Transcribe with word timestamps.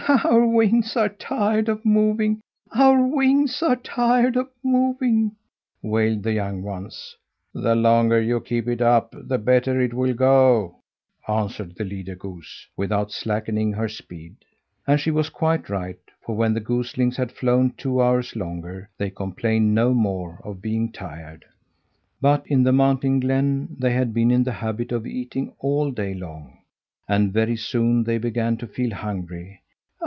"Our 0.25 0.45
wings 0.45 0.97
are 0.97 1.07
tired 1.09 1.69
of 1.69 1.85
moving, 1.85 2.41
our 2.75 3.05
wings 3.07 3.61
are 3.63 3.75
tired 3.77 4.35
of 4.35 4.49
moving!" 4.63 5.33
wailed 5.83 6.23
the 6.23 6.33
young 6.33 6.63
ones. 6.63 7.15
"The 7.53 7.75
longer 7.75 8.19
you 8.19 8.41
keep 8.41 8.67
it 8.67 8.81
up, 8.81 9.15
the 9.15 9.37
better 9.37 9.79
it 9.79 9.93
will 9.93 10.13
go," 10.15 10.77
answered 11.29 11.75
the 11.75 11.83
leader 11.85 12.15
goose, 12.15 12.67
without 12.75 13.11
slackening 13.11 13.71
her 13.73 13.87
speed. 13.87 14.35
And 14.87 14.99
she 14.99 15.11
was 15.11 15.29
quite 15.29 15.69
right, 15.69 15.99
for 16.25 16.35
when 16.35 16.55
the 16.55 16.59
goslings 16.61 17.15
had 17.15 17.31
flown 17.31 17.71
two 17.77 18.01
hours 18.01 18.35
longer, 18.35 18.89
they 18.97 19.11
complained 19.11 19.73
no 19.75 19.93
more 19.93 20.41
of 20.43 20.63
being 20.63 20.91
tired. 20.91 21.45
But 22.19 22.45
in 22.47 22.63
the 22.63 22.73
mountain 22.73 23.19
glen 23.21 23.77
they 23.79 23.93
had 23.93 24.13
been 24.15 24.31
in 24.31 24.43
the 24.43 24.51
habit 24.51 24.91
of 24.91 25.05
eating 25.07 25.53
all 25.59 25.89
day 25.91 26.15
long, 26.15 26.57
and 27.07 27.31
very 27.31 27.55
soon 27.55 28.03
they 28.03 28.17
began 28.17 28.57
to 28.57 28.67
feel 28.67 28.93
hungry. 28.95 29.59